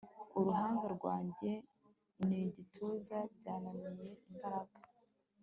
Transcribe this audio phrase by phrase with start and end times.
[0.39, 1.49] Uruhanga rwanjye
[2.25, 4.77] nigituza byananiye imbaraga